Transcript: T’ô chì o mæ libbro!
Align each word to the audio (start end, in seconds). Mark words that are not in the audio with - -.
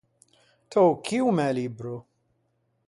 T’ô 0.69 0.83
chì 1.05 1.17
o 1.27 1.29
mæ 1.37 1.47
libbro! 1.57 1.95